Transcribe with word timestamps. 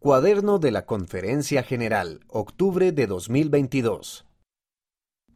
Cuaderno 0.00 0.60
de 0.60 0.70
la 0.70 0.86
Conferencia 0.86 1.64
General, 1.64 2.20
octubre 2.28 2.92
de 2.92 3.08
2022. 3.08 4.26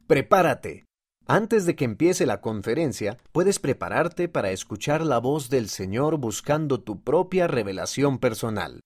Prepárate. 0.07 0.85
Antes 1.27 1.67
de 1.67 1.75
que 1.75 1.85
empiece 1.85 2.27
la 2.27 2.41
conferencia, 2.41 3.19
puedes 3.33 3.59
prepararte 3.59 4.29
para 4.29 4.53
escuchar 4.53 5.01
la 5.01 5.19
voz 5.19 5.51
del 5.51 5.69
Señor 5.69 6.19
buscando 6.19 6.81
tu 6.81 7.03
propia 7.03 7.49
revelación 7.49 8.21
personal. 8.21 8.83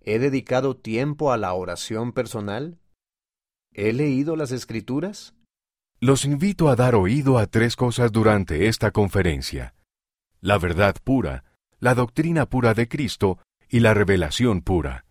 ¿He 0.00 0.18
dedicado 0.18 0.74
tiempo 0.74 1.32
a 1.32 1.36
la 1.36 1.52
oración 1.52 2.12
personal? 2.12 2.78
¿He 3.74 3.92
leído 3.92 4.36
las 4.36 4.52
Escrituras? 4.52 5.34
Los 6.00 6.24
invito 6.24 6.70
a 6.70 6.76
dar 6.76 6.94
oído 6.94 7.36
a 7.36 7.46
tres 7.46 7.76
cosas 7.76 8.10
durante 8.10 8.68
esta 8.68 8.90
conferencia. 8.90 9.74
La 10.40 10.56
verdad 10.56 10.96
pura, 11.04 11.44
la 11.78 11.94
doctrina 11.94 12.48
pura 12.48 12.72
de 12.72 12.88
Cristo 12.88 13.38
y 13.72 13.80
la 13.80 13.94
revelación 13.94 14.60
pura. 14.60 15.06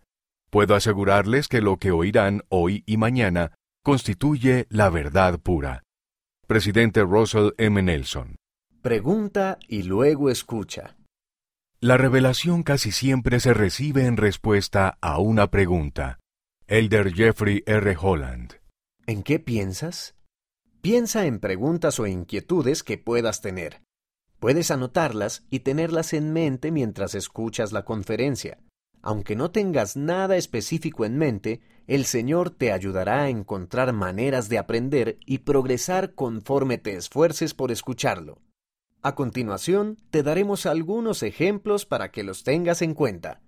Puedo 0.48 0.76
asegurarles 0.76 1.48
que 1.48 1.60
lo 1.60 1.78
que 1.78 1.90
oirán 1.90 2.44
hoy 2.48 2.84
y 2.86 2.96
mañana 2.96 3.52
constituye 3.82 4.66
la 4.70 4.88
verdad 4.88 5.40
pura. 5.40 5.82
Presidente 6.46 7.02
Russell 7.02 7.50
M. 7.58 7.82
Nelson. 7.82 8.36
Pregunta 8.80 9.58
y 9.66 9.82
luego 9.82 10.30
escucha. 10.30 10.96
La 11.80 11.96
revelación 11.96 12.62
casi 12.62 12.92
siempre 12.92 13.40
se 13.40 13.52
recibe 13.52 14.06
en 14.06 14.16
respuesta 14.16 14.96
a 15.00 15.18
una 15.18 15.50
pregunta. 15.50 16.20
Elder 16.68 17.12
Jeffrey 17.12 17.64
R. 17.66 17.96
Holland. 18.00 18.60
¿En 19.06 19.24
qué 19.24 19.40
piensas? 19.40 20.14
Piensa 20.80 21.26
en 21.26 21.40
preguntas 21.40 21.98
o 21.98 22.06
inquietudes 22.06 22.84
que 22.84 22.98
puedas 22.98 23.40
tener. 23.40 23.82
Puedes 24.42 24.72
anotarlas 24.72 25.44
y 25.50 25.60
tenerlas 25.60 26.12
en 26.12 26.32
mente 26.32 26.72
mientras 26.72 27.14
escuchas 27.14 27.70
la 27.70 27.84
conferencia. 27.84 28.58
Aunque 29.00 29.36
no 29.36 29.52
tengas 29.52 29.96
nada 29.96 30.34
específico 30.34 31.04
en 31.04 31.16
mente, 31.16 31.60
el 31.86 32.06
Señor 32.06 32.50
te 32.50 32.72
ayudará 32.72 33.22
a 33.22 33.28
encontrar 33.28 33.92
maneras 33.92 34.48
de 34.48 34.58
aprender 34.58 35.16
y 35.26 35.38
progresar 35.38 36.16
conforme 36.16 36.76
te 36.76 36.96
esfuerces 36.96 37.54
por 37.54 37.70
escucharlo. 37.70 38.40
A 39.00 39.14
continuación, 39.14 40.00
te 40.10 40.24
daremos 40.24 40.66
algunos 40.66 41.22
ejemplos 41.22 41.86
para 41.86 42.10
que 42.10 42.24
los 42.24 42.42
tengas 42.42 42.82
en 42.82 42.94
cuenta. 42.94 43.42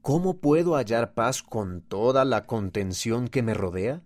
¿Cómo 0.00 0.38
puedo 0.38 0.76
hallar 0.76 1.12
paz 1.12 1.42
con 1.42 1.82
toda 1.82 2.24
la 2.24 2.46
contención 2.46 3.28
que 3.28 3.42
me 3.42 3.52
rodea? 3.52 4.02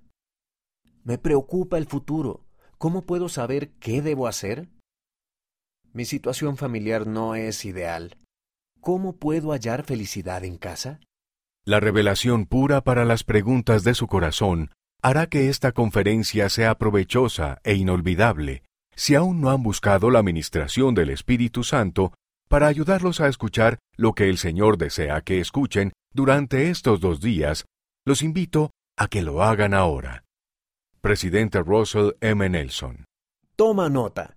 Me 1.04 1.18
preocupa 1.18 1.78
el 1.78 1.86
futuro. 1.86 2.46
¿Cómo 2.78 3.02
puedo 3.02 3.28
saber 3.28 3.70
qué 3.74 4.02
debo 4.02 4.26
hacer? 4.26 4.68
Mi 5.94 6.06
situación 6.06 6.56
familiar 6.56 7.06
no 7.06 7.34
es 7.34 7.64
ideal. 7.66 8.16
¿Cómo 8.80 9.16
puedo 9.16 9.52
hallar 9.52 9.84
felicidad 9.84 10.42
en 10.44 10.56
casa? 10.56 11.00
La 11.64 11.80
revelación 11.80 12.46
pura 12.46 12.80
para 12.80 13.04
las 13.04 13.24
preguntas 13.24 13.84
de 13.84 13.94
su 13.94 14.06
corazón 14.06 14.70
hará 15.02 15.26
que 15.26 15.48
esta 15.48 15.72
conferencia 15.72 16.48
sea 16.48 16.76
provechosa 16.76 17.60
e 17.62 17.74
inolvidable 17.74 18.62
si 18.94 19.14
aún 19.14 19.40
no 19.40 19.50
han 19.50 19.62
buscado 19.62 20.10
la 20.10 20.22
ministración 20.22 20.94
del 20.94 21.10
Espíritu 21.10 21.64
Santo 21.64 22.12
para 22.48 22.66
ayudarlos 22.66 23.20
a 23.20 23.28
escuchar 23.28 23.78
lo 23.96 24.14
que 24.14 24.28
el 24.28 24.38
Señor 24.38 24.78
desea 24.78 25.20
que 25.22 25.40
escuchen 25.40 25.92
durante 26.12 26.70
estos 26.70 27.00
dos 27.00 27.20
días, 27.20 27.64
los 28.04 28.22
invito 28.22 28.70
a 28.96 29.08
que 29.08 29.22
lo 29.22 29.42
hagan 29.42 29.74
ahora. 29.74 30.24
Presidente 31.00 31.60
Russell 31.62 32.12
M. 32.20 32.48
Nelson. 32.48 33.04
Toma 33.56 33.88
nota. 33.88 34.36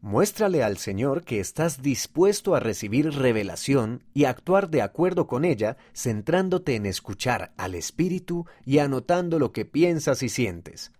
Muéstrale 0.00 0.62
al 0.62 0.78
Señor 0.78 1.24
que 1.24 1.40
estás 1.40 1.82
dispuesto 1.82 2.54
a 2.54 2.60
recibir 2.60 3.10
revelación 3.12 4.04
y 4.14 4.24
actuar 4.24 4.70
de 4.70 4.80
acuerdo 4.80 5.26
con 5.26 5.44
ella, 5.44 5.76
centrándote 5.92 6.76
en 6.76 6.86
escuchar 6.86 7.52
al 7.56 7.74
Espíritu 7.74 8.46
y 8.64 8.78
anotando 8.78 9.40
lo 9.40 9.52
que 9.52 9.64
piensas 9.64 10.22
y 10.22 10.28
sientes. 10.28 10.92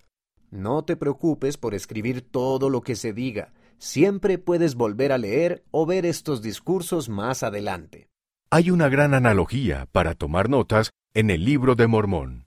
No 0.50 0.84
te 0.84 0.96
preocupes 0.96 1.58
por 1.58 1.74
escribir 1.74 2.22
todo 2.22 2.70
lo 2.70 2.80
que 2.80 2.97
se 2.97 3.12
diga, 3.12 3.53
siempre 3.78 4.38
puedes 4.38 4.75
volver 4.75 5.12
a 5.12 5.19
leer 5.19 5.64
o 5.70 5.87
ver 5.87 6.04
estos 6.04 6.42
discursos 6.42 7.08
más 7.08 7.44
adelante. 7.44 8.08
Hay 8.50 8.70
una 8.70 8.88
gran 8.88 9.14
analogía 9.14 9.87
para 9.92 10.14
tomar 10.14 10.48
notas 10.48 10.91
en 11.14 11.31
el 11.31 11.44
libro 11.44 11.76
de 11.76 11.87
Mormón. 11.87 12.47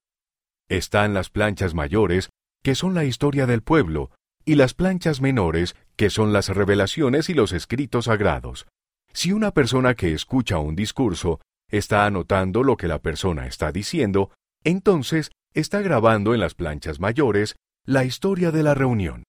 Están 0.67 1.13
las 1.13 1.29
planchas 1.29 1.73
mayores, 1.73 2.29
que 2.63 2.75
son 2.75 2.93
la 2.93 3.05
historia 3.05 3.45
del 3.45 3.61
pueblo, 3.61 4.11
y 4.45 4.55
las 4.55 4.73
planchas 4.73 5.21
menores, 5.21 5.75
que 5.95 6.09
son 6.09 6.33
las 6.33 6.49
revelaciones 6.49 7.29
y 7.29 7.33
los 7.33 7.53
escritos 7.53 8.05
sagrados. 8.05 8.67
Si 9.13 9.31
una 9.31 9.51
persona 9.51 9.95
que 9.95 10.13
escucha 10.13 10.57
un 10.57 10.75
discurso 10.75 11.39
está 11.69 12.05
anotando 12.05 12.63
lo 12.63 12.77
que 12.77 12.87
la 12.87 12.99
persona 12.99 13.47
está 13.47 13.71
diciendo, 13.71 14.31
entonces 14.63 15.31
está 15.53 15.81
grabando 15.81 16.33
en 16.33 16.39
las 16.39 16.53
planchas 16.53 16.99
mayores 16.99 17.55
la 17.85 18.05
historia 18.05 18.51
de 18.51 18.63
la 18.63 18.73
reunión. 18.73 19.23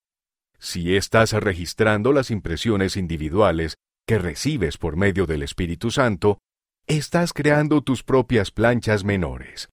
Si 0.58 0.94
estás 0.96 1.32
registrando 1.32 2.12
las 2.12 2.30
impresiones 2.30 2.96
individuales 2.96 3.76
que 4.06 4.18
recibes 4.18 4.78
por 4.78 4.96
medio 4.96 5.26
del 5.26 5.42
Espíritu 5.42 5.90
Santo, 5.90 6.38
estás 6.86 7.32
creando 7.32 7.82
tus 7.82 8.02
propias 8.02 8.50
planchas 8.50 9.04
menores. 9.04 9.68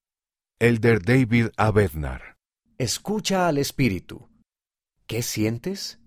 Elder 0.59 1.01
David 1.01 1.47
Abednar. 1.57 2.37
Escucha 2.77 3.47
al 3.47 3.57
Espíritu. 3.57 4.28
¿Qué 5.09 5.23
sientes? 5.23 5.99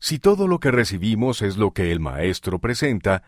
Si 0.00 0.18
todo 0.18 0.48
lo 0.48 0.58
que 0.58 0.70
recibimos 0.70 1.42
es 1.42 1.58
lo 1.58 1.72
que 1.72 1.92
el 1.92 2.00
Maestro 2.00 2.58
presenta, 2.60 3.24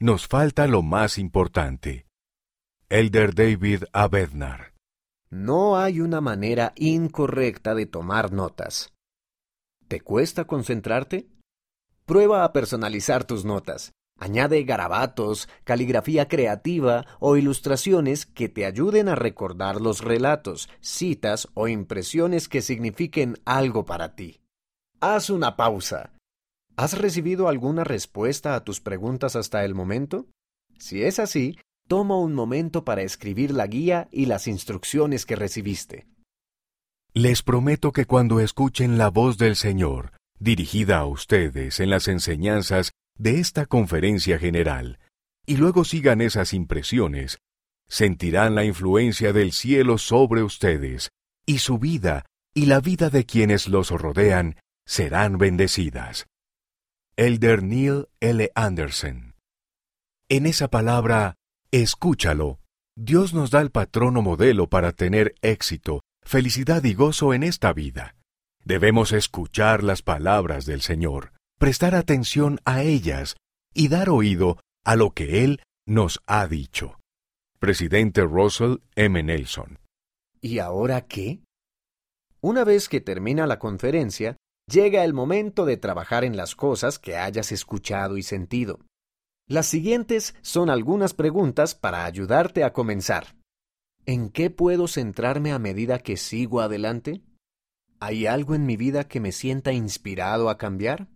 nos 0.00 0.26
falta 0.26 0.66
lo 0.66 0.82
más 0.82 1.16
importante. 1.16 2.08
Elder 2.88 3.36
David 3.36 3.84
Abednar. 3.92 4.74
No 5.30 5.78
hay 5.78 6.00
una 6.00 6.20
manera 6.20 6.72
incorrecta 6.74 7.76
de 7.76 7.86
tomar 7.86 8.32
notas. 8.32 8.92
¿Te 9.86 10.00
cuesta 10.00 10.44
concentrarte? 10.44 11.28
Prueba 12.04 12.42
a 12.42 12.52
personalizar 12.52 13.22
tus 13.22 13.44
notas. 13.44 13.92
Añade 14.22 14.62
garabatos, 14.62 15.48
caligrafía 15.64 16.28
creativa 16.28 17.06
o 17.18 17.36
ilustraciones 17.36 18.24
que 18.24 18.48
te 18.48 18.66
ayuden 18.66 19.08
a 19.08 19.16
recordar 19.16 19.80
los 19.80 20.00
relatos, 20.00 20.68
citas 20.80 21.48
o 21.54 21.66
impresiones 21.66 22.48
que 22.48 22.62
signifiquen 22.62 23.40
algo 23.44 23.84
para 23.84 24.14
ti. 24.14 24.40
Haz 25.00 25.28
una 25.28 25.56
pausa. 25.56 26.12
¿Has 26.76 26.96
recibido 26.96 27.48
alguna 27.48 27.82
respuesta 27.82 28.54
a 28.54 28.62
tus 28.62 28.80
preguntas 28.80 29.34
hasta 29.34 29.64
el 29.64 29.74
momento? 29.74 30.28
Si 30.78 31.02
es 31.02 31.18
así, 31.18 31.58
toma 31.88 32.16
un 32.16 32.32
momento 32.32 32.84
para 32.84 33.02
escribir 33.02 33.50
la 33.50 33.66
guía 33.66 34.06
y 34.12 34.26
las 34.26 34.46
instrucciones 34.46 35.26
que 35.26 35.34
recibiste. 35.34 36.06
Les 37.12 37.42
prometo 37.42 37.90
que 37.90 38.04
cuando 38.04 38.38
escuchen 38.38 38.98
la 38.98 39.10
voz 39.10 39.36
del 39.36 39.56
Señor, 39.56 40.12
dirigida 40.38 40.98
a 40.98 41.06
ustedes 41.06 41.80
en 41.80 41.90
las 41.90 42.06
enseñanzas 42.06 42.91
de 43.18 43.40
esta 43.40 43.66
conferencia 43.66 44.38
general, 44.38 44.98
y 45.46 45.56
luego 45.56 45.84
sigan 45.84 46.20
esas 46.20 46.54
impresiones, 46.54 47.38
sentirán 47.88 48.54
la 48.54 48.64
influencia 48.64 49.32
del 49.32 49.52
cielo 49.52 49.98
sobre 49.98 50.42
ustedes, 50.42 51.10
y 51.46 51.58
su 51.58 51.78
vida 51.78 52.24
y 52.54 52.66
la 52.66 52.80
vida 52.80 53.10
de 53.10 53.24
quienes 53.24 53.68
los 53.68 53.90
rodean 53.90 54.56
serán 54.86 55.38
bendecidas. 55.38 56.26
Elder 57.16 57.62
Neil 57.62 58.08
L. 58.20 58.50
Anderson. 58.54 59.34
En 60.28 60.46
esa 60.46 60.68
palabra, 60.68 61.34
escúchalo, 61.70 62.60
Dios 62.96 63.34
nos 63.34 63.50
da 63.50 63.60
el 63.60 63.70
patrono 63.70 64.22
modelo 64.22 64.68
para 64.68 64.92
tener 64.92 65.34
éxito, 65.42 66.02
felicidad 66.22 66.84
y 66.84 66.94
gozo 66.94 67.34
en 67.34 67.42
esta 67.42 67.72
vida. 67.72 68.16
Debemos 68.64 69.12
escuchar 69.12 69.82
las 69.82 70.02
palabras 70.02 70.66
del 70.66 70.82
Señor, 70.82 71.32
prestar 71.62 71.94
atención 71.94 72.58
a 72.64 72.82
ellas 72.82 73.36
y 73.72 73.86
dar 73.86 74.10
oído 74.10 74.58
a 74.84 74.96
lo 74.96 75.10
que 75.10 75.44
Él 75.44 75.62
nos 75.86 76.20
ha 76.26 76.48
dicho. 76.48 76.98
Presidente 77.60 78.22
Russell 78.22 78.78
M. 78.96 79.22
Nelson. 79.22 79.78
¿Y 80.40 80.58
ahora 80.58 81.02
qué? 81.02 81.44
Una 82.40 82.64
vez 82.64 82.88
que 82.88 83.00
termina 83.00 83.46
la 83.46 83.60
conferencia, 83.60 84.36
llega 84.68 85.04
el 85.04 85.14
momento 85.14 85.64
de 85.64 85.76
trabajar 85.76 86.24
en 86.24 86.36
las 86.36 86.56
cosas 86.56 86.98
que 86.98 87.16
hayas 87.16 87.52
escuchado 87.52 88.16
y 88.16 88.24
sentido. 88.24 88.80
Las 89.46 89.66
siguientes 89.66 90.34
son 90.42 90.68
algunas 90.68 91.14
preguntas 91.14 91.76
para 91.76 92.06
ayudarte 92.06 92.64
a 92.64 92.72
comenzar. 92.72 93.36
¿En 94.04 94.30
qué 94.30 94.50
puedo 94.50 94.88
centrarme 94.88 95.52
a 95.52 95.60
medida 95.60 96.00
que 96.00 96.16
sigo 96.16 96.60
adelante? 96.60 97.22
¿Hay 98.00 98.26
algo 98.26 98.56
en 98.56 98.66
mi 98.66 98.76
vida 98.76 99.06
que 99.06 99.20
me 99.20 99.30
sienta 99.30 99.72
inspirado 99.72 100.50
a 100.50 100.58
cambiar? 100.58 101.06